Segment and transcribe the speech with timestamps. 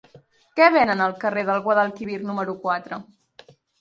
[0.59, 2.99] Què venen al carrer del Guadalquivir número quatre?